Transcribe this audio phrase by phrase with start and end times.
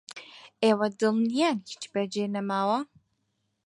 [0.63, 2.79] ئێوە دڵنیان هیچ بەجێ نەماوە؟